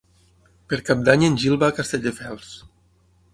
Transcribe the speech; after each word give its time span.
Per 0.71 0.79
Cap 0.87 1.03
d'Any 1.09 1.25
en 1.27 1.35
Gil 1.43 1.59
va 1.65 1.69
a 1.75 1.77
Castelldefels. 1.81 2.51